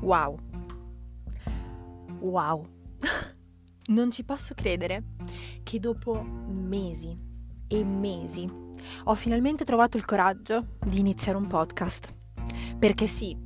[0.00, 0.38] Wow.
[2.20, 2.66] Wow.
[3.88, 5.02] non ci posso credere
[5.62, 7.16] che dopo mesi
[7.66, 8.50] e mesi
[9.04, 12.14] ho finalmente trovato il coraggio di iniziare un podcast.
[12.78, 13.36] Perché sì,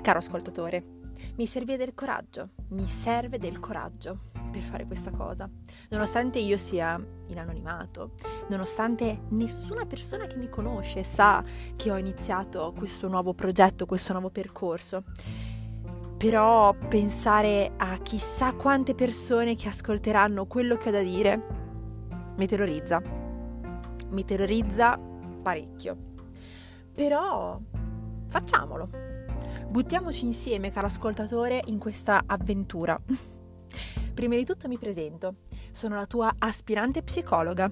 [0.00, 0.94] caro ascoltatore,
[1.36, 4.20] mi serve del coraggio, mi serve del coraggio
[4.50, 5.48] per fare questa cosa.
[5.90, 8.12] Nonostante io sia in anonimato,
[8.48, 11.42] nonostante nessuna persona che mi conosce sa
[11.74, 15.04] che ho iniziato questo nuovo progetto, questo nuovo percorso.
[16.24, 23.02] Però pensare a chissà quante persone che ascolteranno quello che ho da dire mi terrorizza.
[24.08, 24.96] Mi terrorizza
[25.42, 26.14] parecchio.
[26.94, 27.60] Però
[28.26, 28.88] facciamolo.
[29.68, 32.98] Buttiamoci insieme, caro ascoltatore, in questa avventura.
[34.14, 35.40] Prima di tutto mi presento,
[35.72, 37.70] sono la tua aspirante psicologa.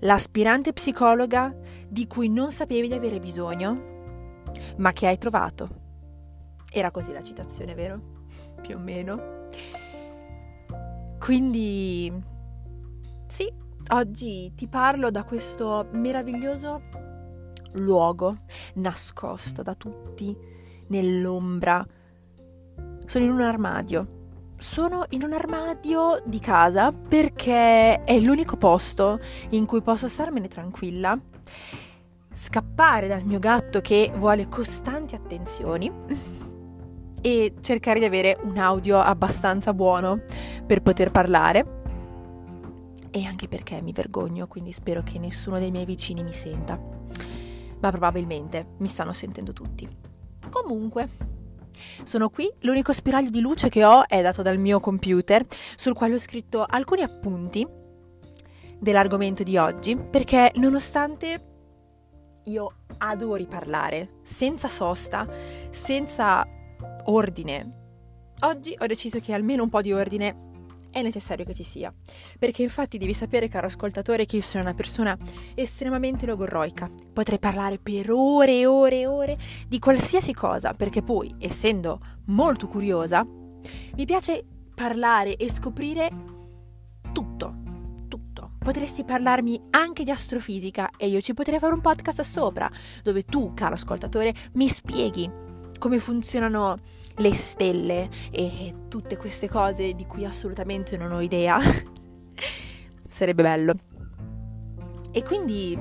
[0.00, 4.42] L'aspirante psicologa di cui non sapevi di avere bisogno,
[4.78, 5.86] ma che hai trovato.
[6.70, 8.00] Era così la citazione, vero?
[8.60, 9.48] Più o meno.
[11.18, 12.12] Quindi,
[13.26, 13.52] sì,
[13.88, 16.82] oggi ti parlo da questo meraviglioso
[17.74, 18.34] luogo
[18.74, 20.36] nascosto da tutti
[20.88, 21.84] nell'ombra.
[23.06, 24.16] Sono in un armadio
[24.58, 31.18] sono in un armadio di casa perché è l'unico posto in cui posso starmene tranquilla,
[32.32, 35.90] scappare dal mio gatto che vuole costanti attenzioni
[37.20, 40.22] e cercare di avere un audio abbastanza buono
[40.66, 41.76] per poter parlare.
[43.10, 46.78] E anche perché mi vergogno, quindi spero che nessuno dei miei vicini mi senta.
[47.80, 49.88] Ma probabilmente mi stanno sentendo tutti.
[50.50, 51.08] Comunque,
[52.04, 55.44] sono qui, l'unico spiraglio di luce che ho è dato dal mio computer,
[55.76, 57.66] sul quale ho scritto alcuni appunti
[58.78, 61.44] dell'argomento di oggi, perché nonostante
[62.44, 65.26] io adori parlare, senza sosta,
[65.70, 66.46] senza
[67.10, 70.46] ordine, oggi ho deciso che almeno un po' di ordine
[70.90, 71.92] è necessario che ci sia.
[72.38, 75.16] Perché infatti devi sapere, caro ascoltatore, che io sono una persona
[75.54, 76.90] estremamente logorroica.
[77.12, 82.66] Potrei parlare per ore e ore e ore di qualsiasi cosa, perché poi, essendo molto
[82.66, 84.44] curiosa, mi piace
[84.74, 86.10] parlare e scoprire
[87.12, 87.66] tutto.
[88.58, 92.70] Potresti parlarmi anche di astrofisica e io ci potrei fare un podcast sopra,
[93.02, 95.30] dove tu, caro ascoltatore, mi spieghi
[95.78, 96.76] come funzionano
[97.18, 101.58] le stelle e tutte queste cose di cui assolutamente non ho idea.
[103.08, 103.74] Sarebbe bello.
[105.10, 105.78] E quindi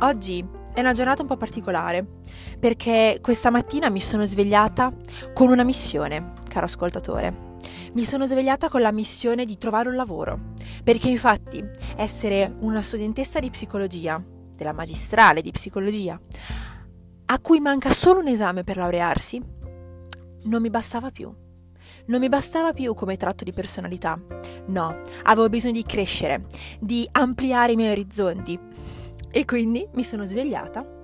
[0.00, 2.06] oggi è una giornata un po' particolare
[2.58, 4.92] perché questa mattina mi sono svegliata
[5.32, 7.46] con una missione, caro ascoltatore.
[7.94, 10.52] Mi sono svegliata con la missione di trovare un lavoro,
[10.84, 11.64] perché infatti
[11.96, 14.22] essere una studentessa di psicologia,
[14.54, 16.20] della magistrale di psicologia,
[17.26, 19.42] a cui manca solo un esame per laurearsi,
[20.44, 21.32] non mi bastava più.
[22.06, 24.18] Non mi bastava più come tratto di personalità.
[24.66, 26.46] No, avevo bisogno di crescere,
[26.80, 28.58] di ampliare i miei orizzonti.
[29.30, 30.96] E quindi mi sono svegliata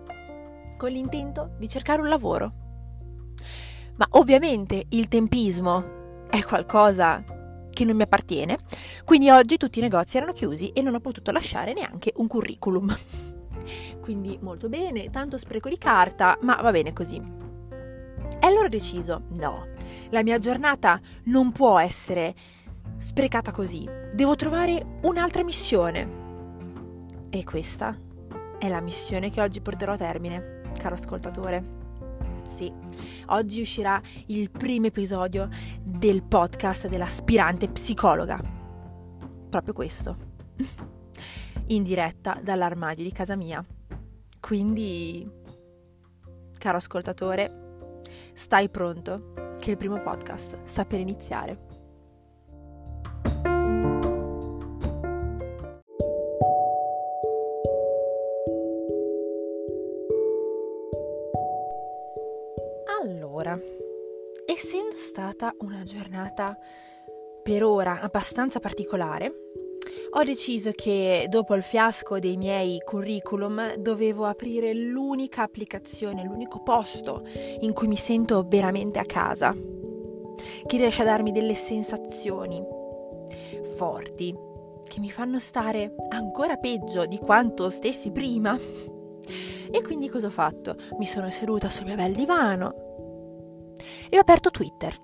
[0.76, 2.52] con l'intento di cercare un lavoro.
[3.96, 7.22] Ma ovviamente il tempismo è qualcosa
[7.70, 8.56] che non mi appartiene,
[9.04, 12.94] quindi oggi tutti i negozi erano chiusi e non ho potuto lasciare neanche un curriculum.
[14.00, 17.43] Quindi molto bene, tanto spreco di carta, ma va bene così.
[18.44, 19.68] E allora ho deciso, no,
[20.10, 22.34] la mia giornata non può essere
[22.98, 27.30] sprecata così, devo trovare un'altra missione.
[27.30, 27.98] E questa
[28.58, 31.64] è la missione che oggi porterò a termine, caro ascoltatore.
[32.46, 32.70] Sì,
[33.28, 35.48] oggi uscirà il primo episodio
[35.82, 38.38] del podcast dell'aspirante psicologa.
[39.48, 40.16] Proprio questo.
[41.68, 43.64] In diretta dall'armadio di casa mia.
[44.38, 45.26] Quindi,
[46.58, 47.62] caro ascoltatore,
[48.34, 51.72] stai pronto che il primo podcast sta per iniziare.
[63.00, 63.58] Allora,
[64.46, 66.56] essendo stata una giornata
[67.42, 69.32] per ora abbastanza particolare,
[70.16, 77.24] ho deciso che dopo il fiasco dei miei curriculum dovevo aprire l'unica applicazione, l'unico posto
[77.60, 79.52] in cui mi sento veramente a casa,
[80.66, 82.62] che riesce a darmi delle sensazioni
[83.76, 84.32] forti,
[84.84, 88.56] che mi fanno stare ancora peggio di quanto stessi prima.
[89.70, 90.76] E quindi cosa ho fatto?
[90.98, 93.72] Mi sono seduta sul mio bel divano
[94.08, 94.94] e ho aperto Twitter.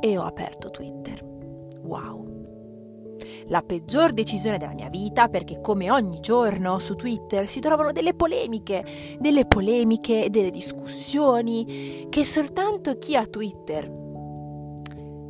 [0.00, 1.24] E ho aperto Twitter.
[1.82, 2.33] Wow
[3.48, 8.14] la peggior decisione della mia vita perché come ogni giorno su Twitter si trovano delle
[8.14, 8.84] polemiche,
[9.18, 14.02] delle polemiche, delle discussioni che soltanto chi ha Twitter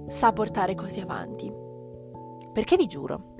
[0.08, 1.52] sa portare così avanti.
[2.52, 3.34] Perché vi giuro,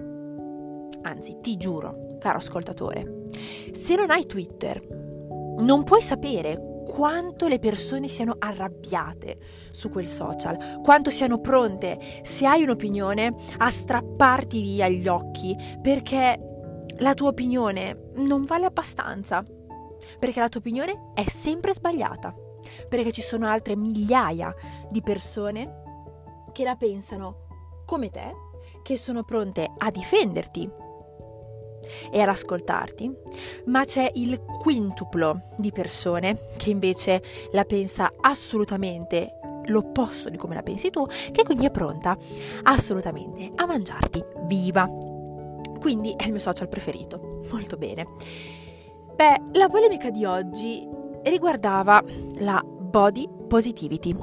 [1.03, 3.27] anzi ti giuro, caro ascoltatore,
[3.71, 4.83] se non hai Twitter
[5.59, 9.39] non puoi sapere quanto le persone siano arrabbiate
[9.71, 16.39] su quel social, quanto siano pronte, se hai un'opinione, a strapparti via gli occhi perché
[16.99, 19.43] la tua opinione non vale abbastanza,
[20.19, 22.35] perché la tua opinione è sempre sbagliata,
[22.89, 24.55] perché ci sono altre migliaia
[24.91, 25.83] di persone
[26.53, 28.33] che la pensano come te,
[28.83, 30.84] che sono pronte a difenderti
[32.11, 33.11] e ad ascoltarti,
[33.67, 40.63] ma c'è il quintuplo di persone che invece la pensa assolutamente l'opposto di come la
[40.63, 42.17] pensi tu, che quindi è pronta
[42.65, 44.89] assolutamente a mangiarti viva.
[45.79, 47.43] Quindi è il mio social preferito.
[47.51, 48.07] Molto bene.
[49.15, 50.87] Beh, la polemica di oggi
[51.25, 52.03] riguardava
[52.39, 54.17] la body positivity.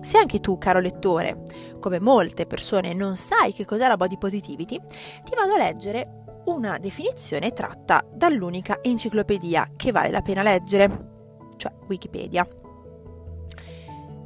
[0.00, 1.42] Se anche tu, caro lettore,
[1.80, 4.80] come molte persone non sai che cos'è la body positivity,
[5.24, 11.08] ti vado a leggere una definizione tratta dall'unica enciclopedia che vale la pena leggere,
[11.56, 12.46] cioè Wikipedia.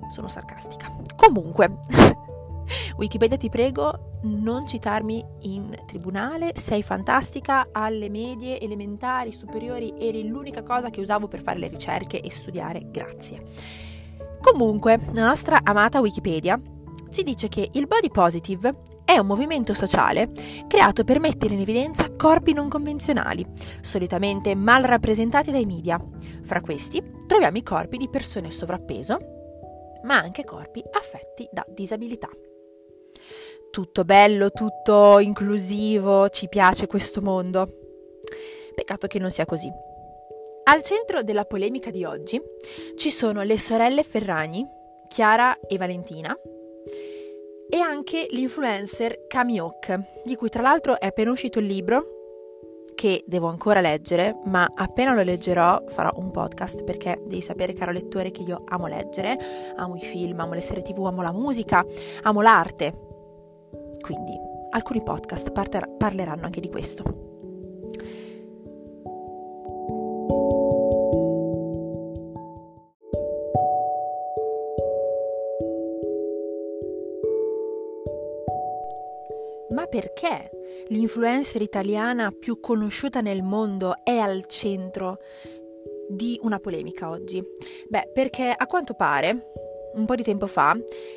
[0.08, 0.90] Sono sarcastica.
[1.16, 1.78] Comunque,
[2.96, 10.62] Wikipedia ti prego, non citarmi in tribunale, sei fantastica, alle medie, elementari, superiori eri l'unica
[10.62, 13.42] cosa che usavo per fare le ricerche e studiare, grazie.
[14.40, 16.60] Comunque, la nostra amata Wikipedia
[17.10, 20.30] ci dice che il body positive è un movimento sociale
[20.66, 23.44] creato per mettere in evidenza corpi non convenzionali,
[23.80, 26.02] solitamente mal rappresentati dai media.
[26.42, 29.18] Fra questi troviamo i corpi di persone sovrappeso,
[30.04, 32.28] ma anche corpi affetti da disabilità.
[33.70, 37.68] Tutto bello, tutto inclusivo, ci piace questo mondo.
[38.74, 39.70] Peccato che non sia così.
[40.66, 42.40] Al centro della polemica di oggi
[42.96, 44.66] ci sono le sorelle Ferragni,
[45.08, 46.34] Chiara e Valentina,
[47.68, 52.14] e anche l'influencer Kamiok, di cui tra l'altro è appena uscito il libro
[52.94, 57.92] che devo ancora leggere, ma appena lo leggerò farò un podcast perché devi sapere, caro
[57.92, 59.38] lettore, che io amo leggere,
[59.76, 61.84] amo i film, amo le serie tv, amo la musica,
[62.22, 62.92] amo l'arte.
[64.00, 64.38] Quindi
[64.70, 67.33] alcuni podcast parleranno anche di questo.
[79.94, 80.50] Perché
[80.88, 85.18] l'influencer italiana più conosciuta nel mondo è al centro
[86.08, 87.40] di una polemica oggi?
[87.88, 89.52] Beh, perché a quanto pare,
[89.94, 90.76] un po' di tempo fa,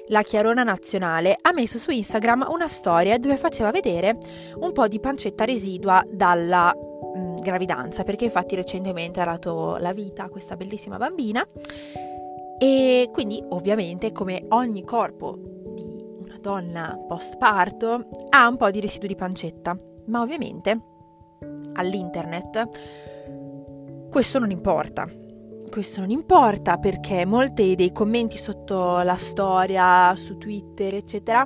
[0.09, 4.15] la Chiarona Nazionale ha messo su Instagram una storia dove faceva vedere
[4.59, 9.91] un po' di pancetta residua dalla mh, mm, gravidanza, perché infatti recentemente ha dato la
[9.91, 11.43] vita a questa bellissima bambina.
[12.59, 15.56] E quindi ovviamente come ogni corpo
[16.47, 20.79] donna post parto ha un po' di residuo di pancetta, ma ovviamente
[21.73, 25.05] all'internet questo non importa.
[25.69, 31.45] Questo non importa perché molti dei commenti sotto la storia, su Twitter, eccetera,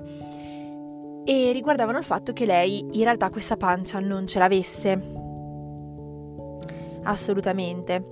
[1.25, 5.01] e riguardavano il fatto che lei in realtà questa pancia non ce l'avesse.
[7.01, 8.05] Assolutamente.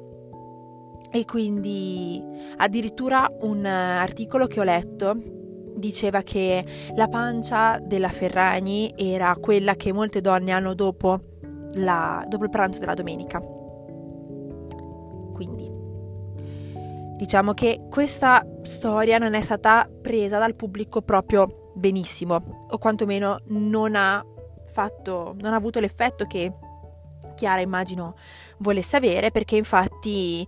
[1.12, 2.24] E quindi
[2.58, 5.38] addirittura un articolo che ho letto
[5.80, 6.64] diceva che
[6.96, 11.20] la pancia della Ferragni era quella che molte donne hanno dopo,
[11.74, 13.40] la, dopo il pranzo della domenica.
[15.34, 15.72] Quindi
[17.16, 23.96] diciamo che questa storia non è stata presa dal pubblico proprio benissimo, o quantomeno non
[23.96, 24.24] ha
[24.68, 26.54] fatto, non ha avuto l'effetto che
[27.36, 28.16] Chiara immagino
[28.58, 30.46] volesse avere, perché infatti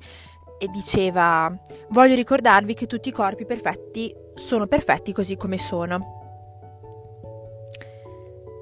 [0.68, 1.52] diceva
[1.90, 6.20] voglio ricordarvi che tutti i corpi perfetti sono perfetti così come sono.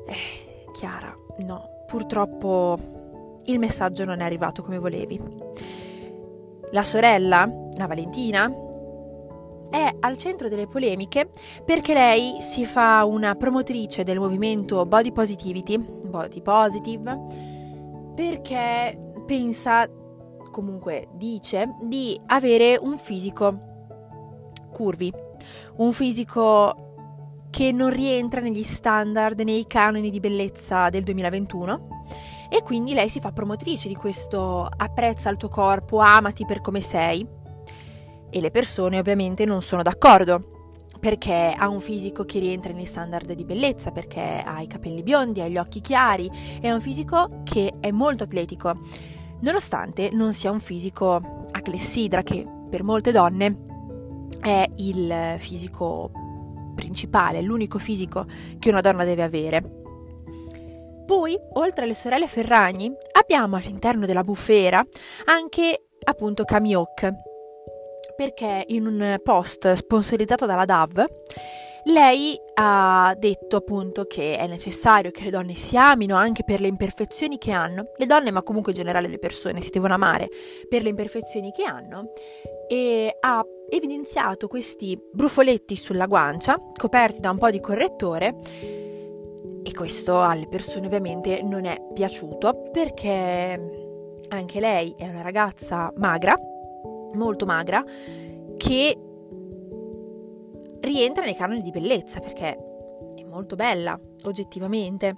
[0.08, 2.78] Eh, Chiara, no, purtroppo
[3.46, 5.20] il messaggio non è arrivato come volevi.
[6.72, 8.52] La sorella, la Valentina,
[9.70, 11.30] è al centro delle polemiche
[11.64, 17.18] perché lei si fa una promotrice del movimento Body Positivity, Body Positive,
[18.16, 19.88] perché pensa,
[20.50, 23.68] comunque dice, di avere un fisico
[24.72, 25.12] curvi,
[25.78, 31.88] un fisico che non rientra negli standard, nei canoni di bellezza del 2021
[32.50, 36.82] e quindi lei si fa promotrice di questo apprezza il tuo corpo, amati per come
[36.82, 37.26] sei.
[38.32, 40.58] E le persone ovviamente non sono d'accordo
[41.00, 45.42] perché ha un fisico che rientra nei standard di bellezza, perché ha i capelli biondi,
[45.42, 46.30] ha gli occhi chiari,
[46.60, 48.76] è un fisico che è molto atletico,
[49.42, 51.14] nonostante non sia un fisico
[51.52, 53.58] a clessidra che per molte donne
[54.40, 56.12] è il fisico
[56.76, 58.26] principale, l'unico fisico
[58.58, 59.78] che una donna deve avere.
[61.06, 64.86] Poi, oltre alle sorelle Ferragni, abbiamo all'interno della bufera
[65.26, 67.12] anche appunto Kamiok,
[68.16, 71.06] perché in un post sponsorizzato dalla DAV
[71.86, 76.68] lei ha detto appunto che è necessario che le donne si amino anche per le
[76.68, 80.30] imperfezioni che hanno, le donne ma comunque in generale le persone si devono amare
[80.68, 82.12] per le imperfezioni che hanno.
[82.68, 88.36] E ha evidenziato questi brufoletti sulla guancia coperti da un po' di correttore.
[89.62, 93.88] E questo alle persone ovviamente non è piaciuto perché
[94.30, 96.38] anche lei è una ragazza magra
[97.14, 97.84] molto magra
[98.58, 98.98] che
[100.82, 102.58] rientra nei canoni di bellezza perché
[103.16, 105.16] è molto bella oggettivamente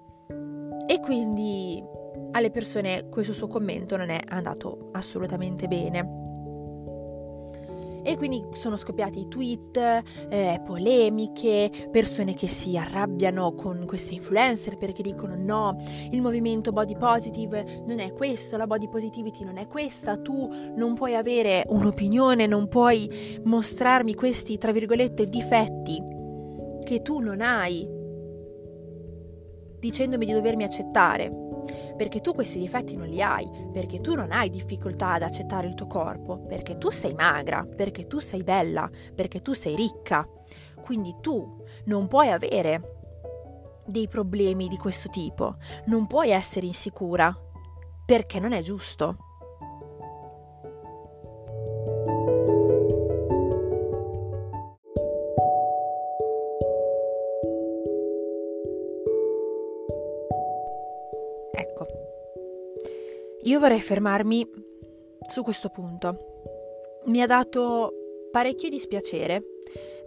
[0.88, 1.84] e quindi
[2.32, 6.21] alle persone questo suo commento non è andato assolutamente bene.
[8.04, 9.78] E quindi sono scoppiati tweet,
[10.30, 15.78] eh, polemiche, persone che si arrabbiano con queste influencer perché dicono no,
[16.12, 20.94] il movimento body positive non è questo, la body positivity non è questa, tu non
[20.94, 26.02] puoi avere un'opinione, non puoi mostrarmi questi, tra virgolette, difetti
[26.84, 27.88] che tu non hai,
[29.80, 31.50] dicendomi di dovermi accettare
[31.96, 35.74] perché tu questi difetti non li hai, perché tu non hai difficoltà ad accettare il
[35.74, 40.28] tuo corpo, perché tu sei magra, perché tu sei bella, perché tu sei ricca.
[40.82, 42.98] Quindi tu non puoi avere
[43.86, 47.36] dei problemi di questo tipo, non puoi essere insicura,
[48.06, 49.31] perché non è giusto.
[63.44, 64.48] Io vorrei fermarmi
[65.28, 66.16] su questo punto.
[67.06, 67.94] Mi ha dato
[68.32, 69.44] parecchio dispiacere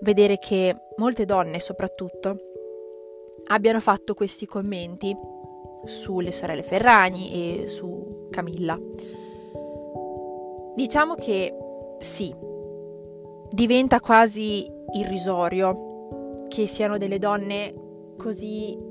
[0.00, 2.38] vedere che molte donne soprattutto
[3.46, 5.16] abbiano fatto questi commenti
[5.84, 8.78] sulle sorelle Ferragni e su Camilla.
[10.76, 11.54] Diciamo che
[11.98, 12.34] sì,
[13.50, 17.74] diventa quasi irrisorio che siano delle donne
[18.16, 18.83] così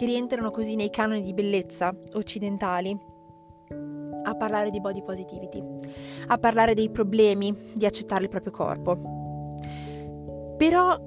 [0.00, 2.98] che rientrano così nei canoni di bellezza occidentali,
[4.22, 5.62] a parlare di body positivity,
[6.28, 8.96] a parlare dei problemi di accettare il proprio corpo.
[10.56, 10.98] Però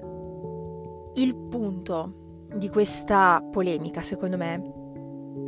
[1.16, 4.62] il punto di questa polemica, secondo me,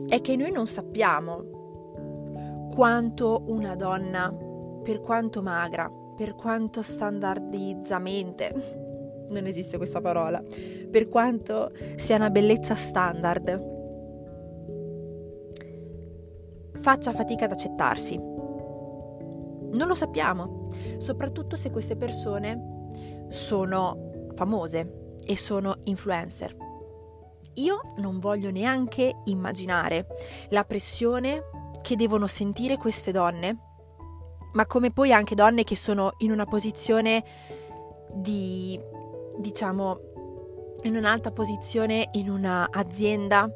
[0.08, 4.34] è che noi non sappiamo quanto una donna,
[4.82, 8.85] per quanto magra, per quanto standardizzamente
[9.30, 10.44] non esiste questa parola,
[10.90, 13.74] per quanto sia una bellezza standard,
[16.80, 18.16] faccia fatica ad accettarsi.
[18.18, 20.68] Non lo sappiamo,
[20.98, 22.88] soprattutto se queste persone
[23.30, 26.56] sono famose e sono influencer.
[27.56, 30.08] Io non voglio neanche immaginare
[30.50, 31.44] la pressione
[31.82, 33.58] che devono sentire queste donne,
[34.54, 37.24] ma come poi anche donne che sono in una posizione
[38.14, 38.80] di
[39.38, 40.00] diciamo,
[40.84, 43.50] in un'alta posizione in un'azienda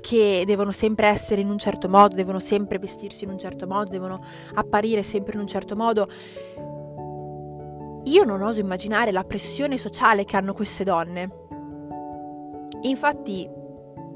[0.00, 3.90] che devono sempre essere in un certo modo, devono sempre vestirsi in un certo modo,
[3.90, 4.20] devono
[4.54, 6.08] apparire sempre in un certo modo.
[8.04, 11.30] Io non oso immaginare la pressione sociale che hanno queste donne.
[12.82, 13.50] Infatti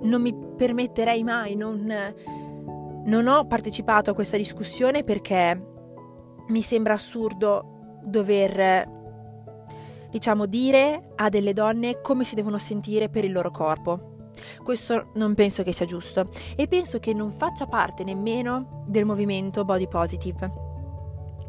[0.02, 1.92] non mi permetterei mai, non,
[3.04, 5.61] non ho partecipato a questa discussione perché
[6.47, 8.99] mi sembra assurdo dover
[10.11, 14.17] diciamo, dire a delle donne come si devono sentire per il loro corpo.
[14.62, 19.64] Questo non penso che sia giusto e penso che non faccia parte nemmeno del movimento
[19.64, 20.52] body positive.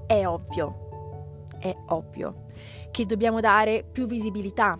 [0.06, 2.46] È ovvio, è ovvio
[2.92, 4.78] che dobbiamo dare più visibilità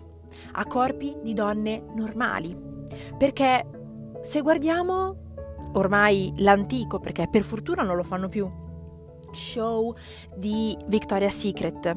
[0.52, 2.56] a corpi di donne normali,
[3.16, 3.66] perché
[4.20, 5.16] se guardiamo
[5.72, 8.50] ormai l'antico, perché per fortuna non lo fanno più,
[9.32, 9.94] show
[10.34, 11.96] di Victoria's Secret,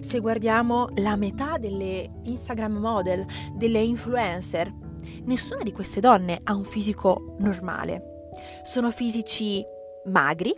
[0.00, 3.26] se guardiamo la metà delle Instagram model,
[3.56, 4.72] delle influencer,
[5.24, 8.30] nessuna di queste donne ha un fisico normale.
[8.62, 9.64] Sono fisici
[10.06, 10.54] magri,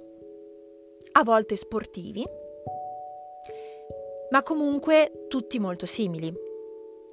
[1.13, 2.25] a volte sportivi,
[4.31, 6.33] ma comunque tutti molto simili,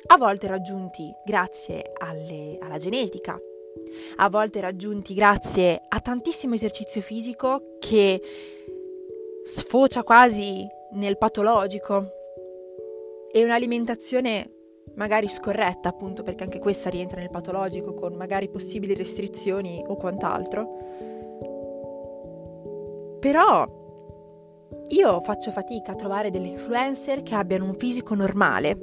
[0.07, 3.39] a volte raggiunti grazie alle, alla genetica,
[4.17, 8.21] a volte raggiunti grazie a tantissimo esercizio fisico che
[9.43, 12.21] sfocia quasi nel patologico.
[13.35, 14.51] e un'alimentazione
[14.95, 20.77] magari scorretta, appunto perché anche questa rientra nel patologico con magari possibili restrizioni o quant'altro.
[23.19, 23.81] Però
[24.89, 28.77] io faccio fatica a trovare delle influencer che abbiano un fisico normale,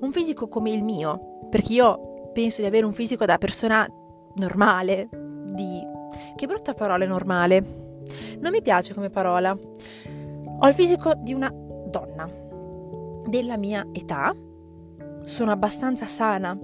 [0.00, 3.88] un fisico come il mio, perché io penso di avere un fisico da persona
[4.34, 5.08] normale,
[5.54, 5.80] di...
[6.36, 7.86] Che brutta parola normale.
[8.38, 9.56] Non mi piace come parola.
[10.60, 12.28] Ho il fisico di una donna
[13.26, 14.34] della mia età,
[15.24, 16.58] sono abbastanza sana,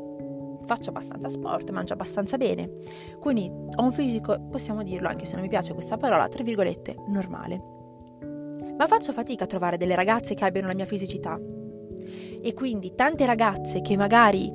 [0.64, 2.78] faccio abbastanza sport, mangio abbastanza bene.
[3.20, 6.96] Quindi ho un fisico, possiamo dirlo anche se non mi piace questa parola, tra virgolette,
[7.06, 7.62] normale.
[8.76, 11.38] Ma faccio fatica a trovare delle ragazze che abbiano la mia fisicità.
[12.42, 14.52] E quindi tante ragazze che magari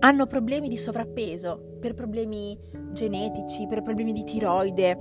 [0.00, 2.58] hanno problemi di sovrappeso per problemi
[2.92, 4.98] genetici, per problemi di tiroide,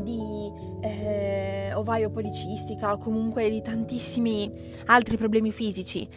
[0.00, 0.37] di
[0.80, 4.52] eh, ovaio policistica o comunque di tantissimi
[4.86, 6.08] altri problemi fisici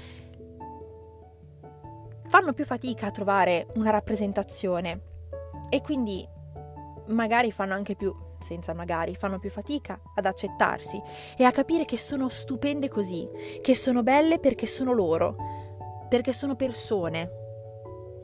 [2.32, 5.02] fanno più fatica a trovare una rappresentazione
[5.70, 6.26] e quindi
[7.08, 11.02] magari fanno anche più, senza magari, fanno più fatica ad accettarsi
[11.36, 13.28] e a capire che sono stupende così,
[13.62, 15.36] che sono belle perché sono loro,
[16.08, 17.40] perché sono persone.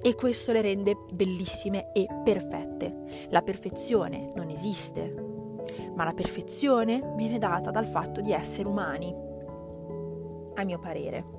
[0.02, 3.28] E questo le rende bellissime e perfette.
[3.30, 5.37] La perfezione non esiste,
[5.96, 9.14] ma la perfezione viene data dal fatto di essere umani,
[10.56, 11.36] a mio parere.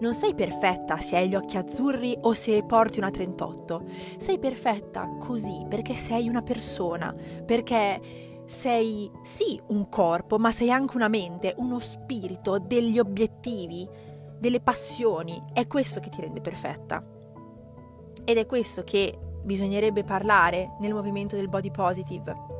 [0.00, 3.84] Non sei perfetta se hai gli occhi azzurri o se porti una 38.
[4.16, 8.00] Sei perfetta così perché sei una persona, perché
[8.44, 13.88] sei sì un corpo, ma sei anche una mente, uno spirito, degli obiettivi,
[14.38, 15.40] delle passioni.
[15.52, 17.04] È questo che ti rende perfetta.
[18.24, 22.51] Ed è questo che bisognerebbe parlare nel movimento del body positive.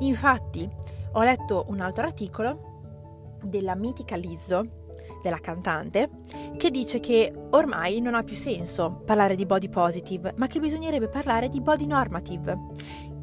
[0.00, 0.68] Infatti,
[1.12, 4.84] ho letto un altro articolo della mitica Lizzo
[5.22, 6.10] della cantante,
[6.56, 11.08] che dice che ormai non ha più senso parlare di body positive, ma che bisognerebbe
[11.08, 12.58] parlare di body normative,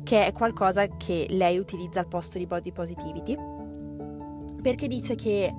[0.03, 3.37] che è qualcosa che lei utilizza al posto di body positivity,
[4.61, 5.53] perché dice che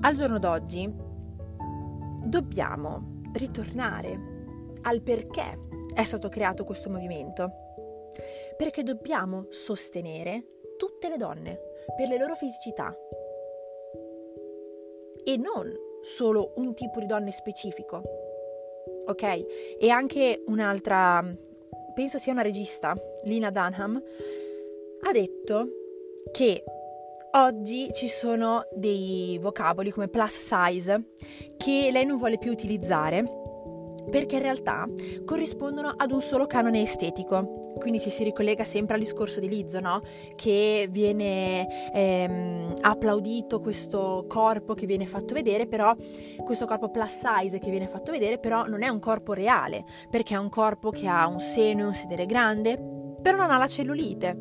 [0.00, 0.92] al giorno d'oggi
[2.26, 4.32] dobbiamo ritornare
[4.82, 5.58] al perché
[5.94, 7.63] è stato creato questo movimento,
[8.56, 10.44] perché dobbiamo sostenere
[10.76, 11.60] tutte le donne
[11.96, 12.96] per le loro fisicità,
[15.24, 15.72] e non
[16.02, 18.02] solo un tipo di donne specifico.
[19.06, 19.22] Ok?
[19.78, 21.24] E anche un'altra,
[21.94, 24.00] penso sia una regista, Lina Dunham,
[25.00, 25.68] ha detto
[26.30, 26.62] che
[27.32, 31.12] oggi ci sono dei vocaboli come plus size
[31.56, 33.43] che lei non vuole più utilizzare
[34.10, 34.86] perché in realtà
[35.24, 37.72] corrispondono ad un solo canone estetico.
[37.78, 40.02] Quindi ci si ricollega sempre al discorso di Lizzo, no?
[40.34, 45.94] Che viene ehm, applaudito questo corpo che viene fatto vedere, però
[46.44, 50.34] questo corpo plus size che viene fatto vedere, però non è un corpo reale, perché
[50.34, 52.78] è un corpo che ha un seno e un sedere grande,
[53.20, 54.36] però non ha la cellulite,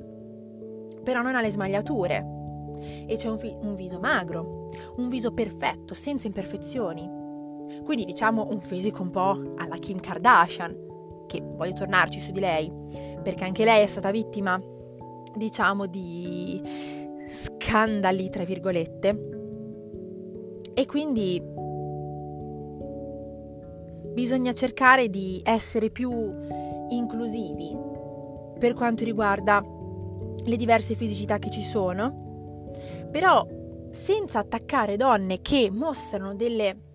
[1.04, 2.41] però non ha le smagliature
[3.08, 7.21] e c'è un, fi- un viso magro, un viso perfetto, senza imperfezioni
[7.84, 12.71] quindi diciamo un fisico un po' alla Kim Kardashian, che voglio tornarci su di lei,
[13.21, 14.62] perché anche lei è stata vittima,
[15.36, 16.62] diciamo, di
[17.30, 19.30] scandali, tra virgolette.
[20.73, 21.41] E quindi
[24.13, 26.12] bisogna cercare di essere più
[26.89, 27.76] inclusivi
[28.60, 29.63] per quanto riguarda
[30.45, 32.71] le diverse fisicità che ci sono,
[33.12, 33.45] però
[33.89, 36.92] senza attaccare donne che mostrano delle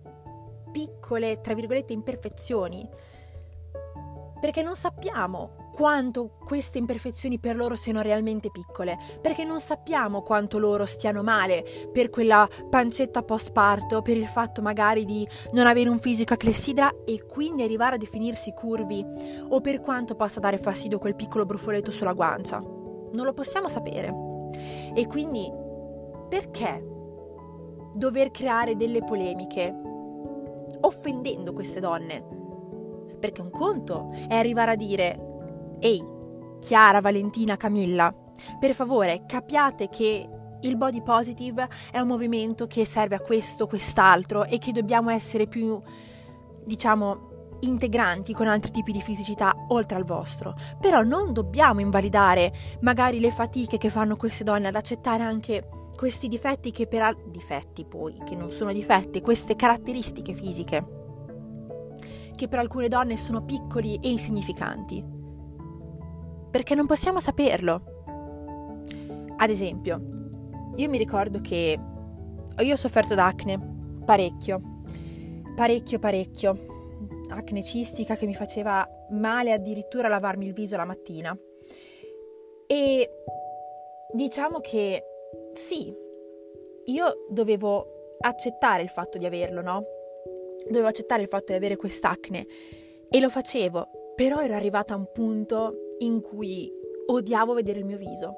[0.71, 2.87] piccole, tra virgolette, imperfezioni,
[4.39, 10.59] perché non sappiamo quanto queste imperfezioni per loro siano realmente piccole, perché non sappiamo quanto
[10.59, 15.89] loro stiano male per quella pancetta post parto, per il fatto magari di non avere
[15.89, 19.05] un fisico a clessidra e quindi arrivare a definirsi curvi,
[19.47, 22.59] o per quanto possa dare fastidio quel piccolo brufoletto sulla guancia.
[22.59, 24.13] Non lo possiamo sapere.
[24.93, 25.49] E quindi
[26.27, 26.85] perché
[27.93, 29.88] dover creare delle polemiche
[30.81, 32.25] offendendo queste donne.
[33.19, 36.17] Perché un conto è arrivare a dire, ehi,
[36.59, 38.13] Chiara, Valentina, Camilla,
[38.59, 40.29] per favore capiate che
[40.61, 45.47] il body positive è un movimento che serve a questo, quest'altro e che dobbiamo essere
[45.47, 45.79] più,
[46.65, 47.27] diciamo,
[47.61, 50.55] integranti con altri tipi di fisicità oltre al vostro.
[50.79, 55.67] Però non dobbiamo invalidare magari le fatiche che fanno queste donne ad accettare anche
[55.99, 60.97] questi difetti che per al- difetti poi che non sono difetti, queste caratteristiche fisiche
[62.37, 65.03] che per alcune donne sono piccoli e insignificanti.
[66.49, 67.81] Perché non possiamo saperlo.
[69.35, 70.01] Ad esempio,
[70.77, 71.77] io mi ricordo che
[72.57, 73.59] io ho sofferto d'acne
[74.05, 74.61] parecchio
[75.53, 76.57] parecchio parecchio.
[77.31, 81.37] Acne cistica che mi faceva male addirittura lavarmi il viso la mattina.
[82.67, 83.09] E
[84.13, 85.03] diciamo che
[85.59, 85.93] sì,
[86.85, 89.83] io dovevo accettare il fatto di averlo, no?
[90.65, 92.45] Dovevo accettare il fatto di avere quest'acne
[93.09, 96.71] e lo facevo, però ero arrivata a un punto in cui
[97.07, 98.35] odiavo vedere il mio viso.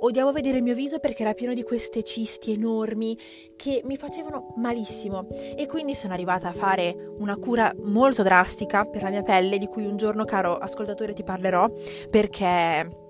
[0.00, 3.18] Odiavo vedere il mio viso perché era pieno di queste cisti enormi
[3.56, 5.26] che mi facevano malissimo
[5.56, 9.66] e quindi sono arrivata a fare una cura molto drastica per la mia pelle di
[9.66, 11.70] cui un giorno, caro ascoltatore, ti parlerò
[12.10, 13.06] perché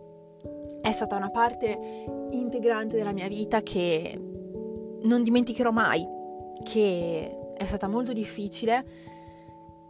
[0.88, 1.78] è stata una parte
[2.30, 4.18] integrante della mia vita che
[5.02, 6.06] non dimenticherò mai,
[6.62, 8.84] che è stata molto difficile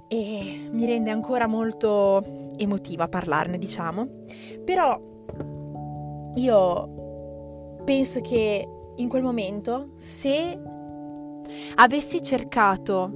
[0.09, 2.25] e mi rende ancora molto
[2.57, 4.09] emotiva parlarne, diciamo.
[4.65, 5.01] Però
[6.35, 10.59] io penso che in quel momento, se
[11.77, 13.11] avessi cercato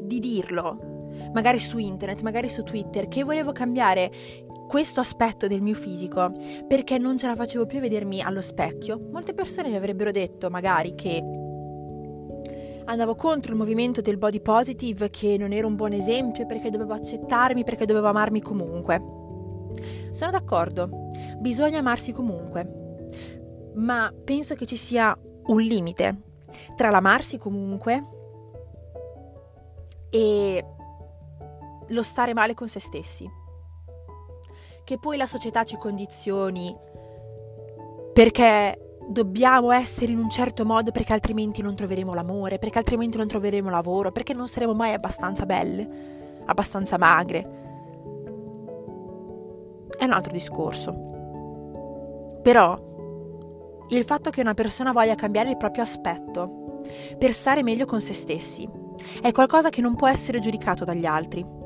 [0.00, 0.96] di dirlo,
[1.32, 4.10] magari su internet, magari su Twitter, che volevo cambiare
[4.68, 6.30] questo aspetto del mio fisico
[6.68, 10.50] perché non ce la facevo più a vedermi allo specchio, molte persone mi avrebbero detto
[10.50, 11.20] magari che
[12.84, 16.94] andavo contro il movimento del body positive, che non ero un buon esempio perché dovevo
[16.94, 19.02] accettarmi, perché dovevo amarmi comunque.
[20.10, 26.22] Sono d'accordo, bisogna amarsi comunque, ma penso che ci sia un limite
[26.76, 28.02] tra l'amarsi comunque
[30.10, 30.64] e
[31.88, 33.47] lo stare male con se stessi.
[34.88, 36.74] Che poi la società ci condizioni
[38.10, 43.28] perché dobbiamo essere in un certo modo perché altrimenti non troveremo l'amore, perché altrimenti non
[43.28, 45.86] troveremo lavoro, perché non saremo mai abbastanza belle,
[46.46, 47.40] abbastanza magre.
[49.98, 52.40] È un altro discorso.
[52.42, 52.80] Però
[53.90, 56.78] il fatto che una persona voglia cambiare il proprio aspetto
[57.18, 58.66] per stare meglio con se stessi
[59.20, 61.57] è qualcosa che non può essere giudicato dagli altri,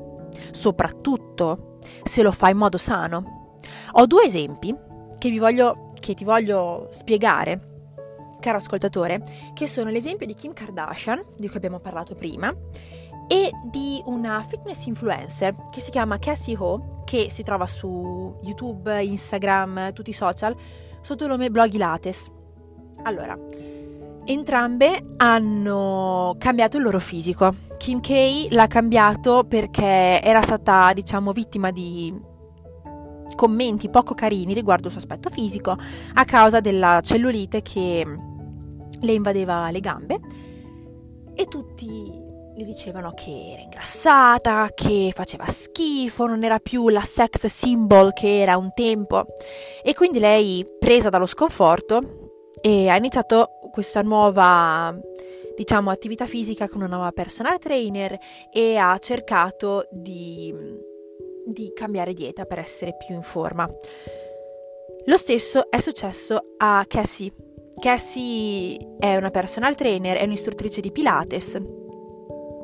[0.51, 3.57] soprattutto se lo fa in modo sano.
[3.93, 4.75] Ho due esempi
[5.17, 7.85] che voglio che ti voglio spiegare,
[8.41, 9.21] caro ascoltatore,
[9.53, 12.53] che sono l'esempio di Kim Kardashian, di cui abbiamo parlato prima,
[13.29, 19.01] e di una fitness influencer che si chiama Cassie Ho, che si trova su YouTube,
[19.01, 20.53] Instagram, tutti i social,
[20.99, 22.29] sotto il nome Bloggy Lattes.
[23.03, 23.39] Allora,
[24.25, 27.53] entrambe hanno cambiato il loro fisico.
[27.77, 32.31] Kim K l'ha cambiato perché era stata, diciamo, vittima di
[33.35, 35.75] commenti poco carini riguardo il suo aspetto fisico
[36.13, 38.05] a causa della cellulite che
[38.99, 40.19] le invadeva le gambe
[41.33, 42.21] e tutti
[42.55, 48.41] gli dicevano che era ingrassata, che faceva schifo, non era più la sex symbol che
[48.41, 49.25] era un tempo.
[49.83, 52.22] E quindi lei, presa dallo sconforto,
[52.69, 54.97] ha iniziato questa nuova,
[55.55, 58.17] diciamo, attività fisica con una nuova personal trainer
[58.51, 60.91] e ha cercato di
[61.45, 63.69] di cambiare dieta per essere più in forma.
[65.05, 67.33] Lo stesso è successo a Cassie.
[67.79, 71.61] Cassie è una personal trainer, è un'istruttrice di Pilates,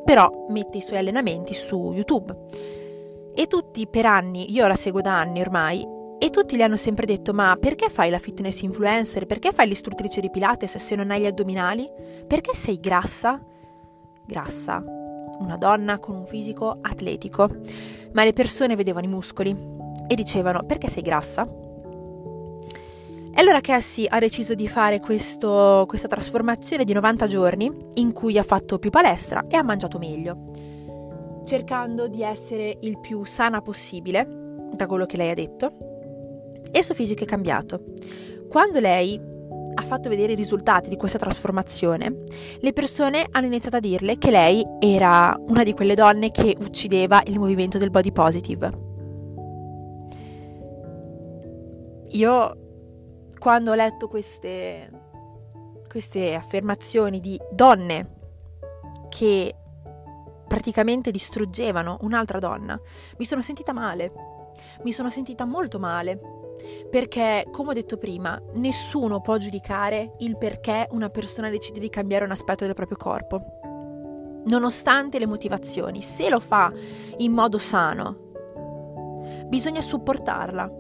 [0.06, 2.36] però mette i suoi allenamenti su YouTube.
[3.36, 5.86] E tutti per anni, io la seguo da anni ormai,
[6.19, 9.25] e tutti le hanno sempre detto: Ma perché fai la fitness influencer?
[9.25, 11.89] Perché fai l'istruttrice di Pilates se non hai gli addominali?
[12.27, 13.41] Perché sei grassa?
[14.25, 14.84] Grassa,
[15.39, 17.49] una donna con un fisico atletico
[18.12, 19.55] ma le persone vedevano i muscoli
[20.08, 21.47] e dicevano perché sei grassa?
[23.32, 28.38] E allora Cassie ha deciso di fare questo, questa trasformazione di 90 giorni in cui
[28.38, 34.27] ha fatto più palestra e ha mangiato meglio, cercando di essere il più sana possibile,
[34.73, 35.99] da quello che lei ha detto,
[36.71, 37.84] e il suo fisico è cambiato.
[38.49, 39.19] Quando lei
[39.73, 42.23] ha fatto vedere i risultati di questa trasformazione,
[42.60, 47.21] le persone hanno iniziato a dirle che lei era una di quelle donne che uccideva
[47.25, 48.88] il movimento del body positive.
[52.12, 52.58] Io,
[53.38, 54.89] quando ho letto queste,
[55.88, 58.17] queste affermazioni di donne
[59.10, 59.55] che
[60.47, 62.79] praticamente distruggevano un'altra donna,
[63.17, 64.12] mi sono sentita male,
[64.84, 66.19] mi sono sentita molto male
[66.89, 72.26] perché, come ho detto prima, nessuno può giudicare il perché una persona decide di cambiare
[72.26, 73.41] un aspetto del proprio corpo.
[74.45, 76.72] Nonostante le motivazioni, se lo fa
[77.17, 78.28] in modo sano,
[79.48, 80.72] bisogna supportarla.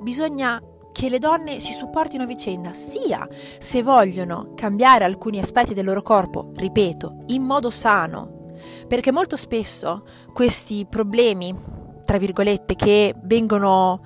[0.00, 3.26] Bisogna che le donne si supportino a vicenda, sia
[3.58, 8.52] se vogliono cambiare alcuni aspetti del loro corpo, ripeto, in modo sano,
[8.86, 11.52] perché molto spesso questi problemi,
[12.04, 14.00] tra virgolette, che vengono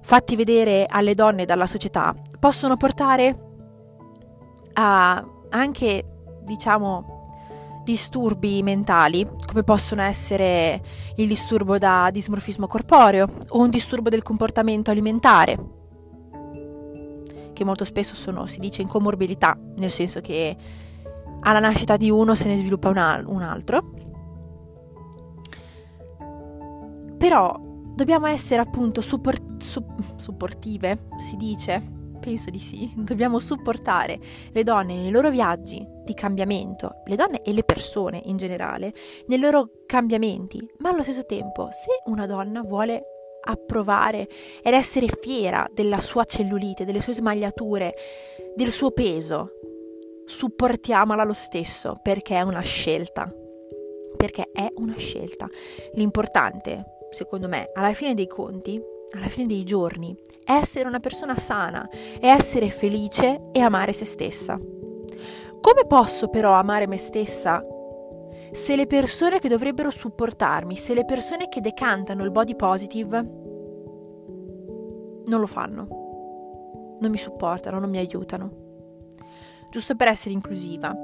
[0.00, 3.38] fatti vedere alle donne dalla società possono portare
[4.74, 6.04] a anche,
[6.42, 7.14] diciamo,
[7.84, 10.82] disturbi mentali, come possono essere
[11.16, 15.58] il disturbo da dismorfismo corporeo o un disturbo del comportamento alimentare,
[17.52, 20.56] che molto spesso sono, si dice, in comorbilità, nel senso che
[21.40, 23.92] alla nascita di uno se ne sviluppa un, al- un altro.
[27.24, 29.82] Però dobbiamo essere appunto support- su-
[30.16, 32.92] supportive, si dice, Penso di sì.
[32.96, 34.18] Dobbiamo supportare
[34.52, 38.92] le donne nei loro viaggi di cambiamento, le donne e le persone in generale,
[39.28, 43.02] nei loro cambiamenti, ma allo stesso tempo, se una donna vuole
[43.42, 44.28] approvare
[44.62, 47.94] ed essere fiera della sua cellulite, delle sue smagliature,
[48.54, 49.50] del suo peso,
[50.26, 53.30] supportiamola lo stesso perché è una scelta.
[54.16, 55.46] Perché è una scelta.
[55.94, 58.80] L'importante, secondo me, alla fine dei conti,
[59.12, 61.88] alla fine dei giorni, essere una persona sana
[62.20, 64.58] è essere felice e amare se stessa.
[64.58, 67.64] Come posso però amare me stessa
[68.50, 73.20] se le persone che dovrebbero supportarmi, se le persone che decantano il body positive
[75.26, 75.86] non lo fanno,
[77.00, 78.62] non mi supportano, non mi aiutano?
[79.70, 80.94] Giusto per essere inclusiva.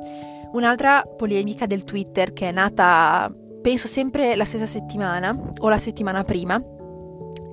[0.52, 6.22] Un'altra polemica del Twitter che è nata, penso sempre la stessa settimana o la settimana
[6.24, 6.62] prima,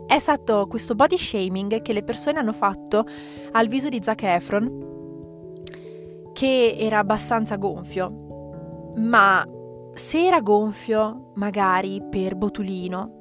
[0.08, 3.06] è stato questo body shaming che le persone hanno fatto
[3.52, 4.86] al viso di Zac Efron,
[6.32, 9.46] che era abbastanza gonfio, ma
[9.94, 13.20] se era gonfio magari per botulino,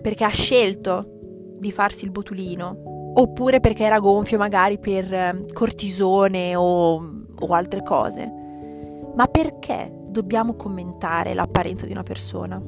[0.00, 1.18] perché ha scelto
[1.58, 6.94] di farsi il botulino, oppure perché era gonfio magari per ehm, cortisone o,
[7.38, 8.32] o altre cose,
[9.14, 12.60] ma perché dobbiamo commentare l'apparenza di una persona?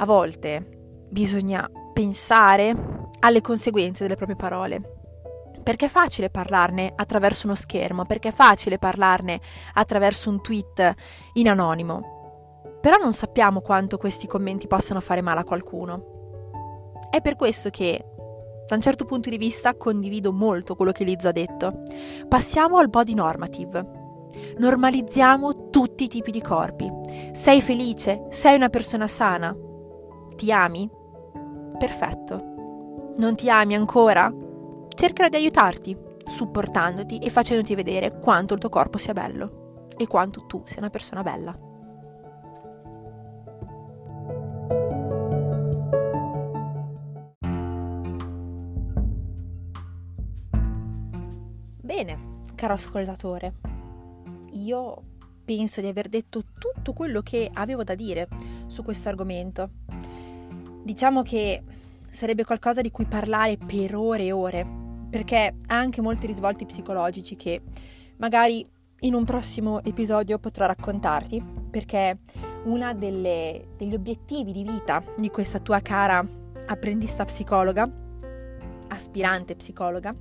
[0.00, 0.66] a volte
[1.10, 4.96] bisogna pensare alle conseguenze delle proprie parole.
[5.62, 9.40] Perché è facile parlarne attraverso uno schermo, perché è facile parlarne
[9.74, 10.94] attraverso un tweet
[11.34, 12.78] in anonimo.
[12.80, 16.98] Però non sappiamo quanto questi commenti possano fare male a qualcuno.
[17.10, 18.02] È per questo che,
[18.66, 21.82] da un certo punto di vista, condivido molto quello che Lizzo ha detto.
[22.26, 23.99] Passiamo al body normative.
[24.58, 26.90] Normalizziamo tutti i tipi di corpi.
[27.32, 28.26] Sei felice?
[28.30, 29.54] Sei una persona sana?
[30.36, 30.88] Ti ami?
[31.78, 33.14] Perfetto.
[33.16, 34.32] Non ti ami ancora?
[34.88, 40.46] Cercherò di aiutarti, supportandoti e facendoti vedere quanto il tuo corpo sia bello e quanto
[40.46, 41.68] tu sei una persona bella.
[51.82, 52.18] Bene,
[52.54, 53.54] caro ascoltatore,
[54.70, 55.02] io
[55.44, 58.28] penso di aver detto tutto quello che avevo da dire
[58.66, 59.70] su questo argomento.
[60.82, 61.62] Diciamo che
[62.08, 64.66] sarebbe qualcosa di cui parlare per ore e ore,
[65.10, 67.62] perché ha anche molti risvolti psicologici che
[68.18, 68.64] magari
[69.00, 72.18] in un prossimo episodio potrò raccontarti, perché
[72.64, 76.24] uno degli obiettivi di vita di questa tua cara
[76.66, 77.90] apprendista psicologa,
[78.88, 80.14] aspirante psicologa,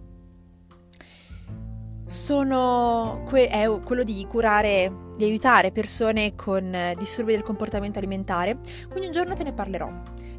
[2.10, 8.58] sono que- è quello di curare, di aiutare persone con disturbi del comportamento alimentare.
[8.90, 9.92] Quindi un giorno te ne parlerò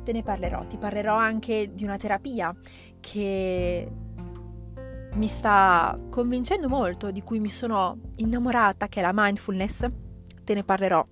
[0.02, 0.66] te ne parlerò.
[0.66, 2.54] Ti parlerò anche di una terapia
[2.98, 3.88] che
[5.12, 9.86] mi sta convincendo molto, di cui mi sono innamorata, che è la mindfulness.
[10.44, 11.06] Te ne parlerò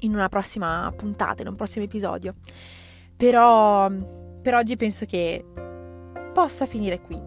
[0.00, 2.34] in una prossima puntata, in un prossimo episodio.
[3.16, 3.90] Però
[4.42, 5.44] per oggi penso che
[6.32, 7.20] possa finire qui.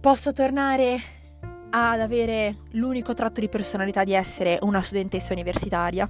[0.00, 1.13] Posso tornare
[1.76, 6.08] ad avere l'unico tratto di personalità di essere una studentessa universitaria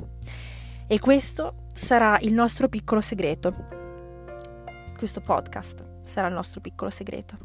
[0.86, 3.54] e questo sarà il nostro piccolo segreto.
[4.94, 7.38] Questo podcast sarà il nostro piccolo segreto.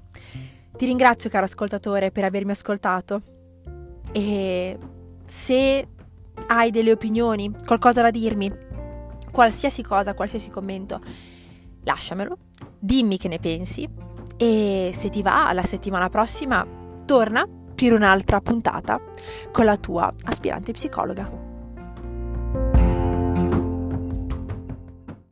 [0.76, 3.22] Ti ringrazio caro ascoltatore per avermi ascoltato
[4.12, 4.78] e
[5.26, 5.88] se
[6.48, 8.52] hai delle opinioni, qualcosa da dirmi,
[9.32, 11.00] qualsiasi cosa, qualsiasi commento,
[11.84, 12.38] lasciamelo,
[12.78, 13.88] dimmi che ne pensi
[14.36, 16.68] e se ti va, la settimana prossima
[17.06, 17.48] torna
[17.80, 19.00] per un'altra puntata
[19.54, 21.49] con la tua aspirante psicologa.